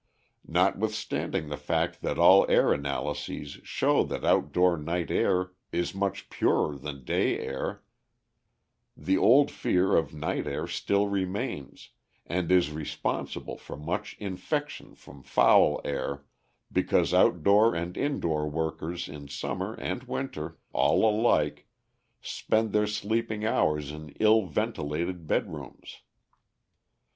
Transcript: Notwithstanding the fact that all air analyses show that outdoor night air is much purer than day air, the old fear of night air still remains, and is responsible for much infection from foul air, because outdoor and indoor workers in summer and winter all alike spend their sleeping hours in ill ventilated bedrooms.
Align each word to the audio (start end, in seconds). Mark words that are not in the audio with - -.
Notwithstanding 0.47 1.49
the 1.49 1.57
fact 1.57 2.01
that 2.01 2.17
all 2.17 2.47
air 2.49 2.73
analyses 2.73 3.59
show 3.63 4.01
that 4.05 4.25
outdoor 4.25 4.75
night 4.75 5.11
air 5.11 5.51
is 5.71 5.93
much 5.93 6.27
purer 6.31 6.75
than 6.75 7.03
day 7.03 7.37
air, 7.37 7.83
the 8.97 9.19
old 9.19 9.51
fear 9.51 9.95
of 9.95 10.11
night 10.11 10.47
air 10.47 10.65
still 10.65 11.05
remains, 11.05 11.89
and 12.25 12.51
is 12.51 12.71
responsible 12.71 13.59
for 13.59 13.77
much 13.77 14.17
infection 14.17 14.95
from 14.95 15.21
foul 15.21 15.79
air, 15.85 16.25
because 16.71 17.13
outdoor 17.13 17.75
and 17.75 17.95
indoor 17.95 18.49
workers 18.49 19.07
in 19.07 19.27
summer 19.27 19.75
and 19.75 20.05
winter 20.05 20.57
all 20.73 21.07
alike 21.07 21.67
spend 22.23 22.71
their 22.71 22.87
sleeping 22.87 23.45
hours 23.45 23.91
in 23.91 24.09
ill 24.19 24.47
ventilated 24.47 25.27
bedrooms. 25.27 26.01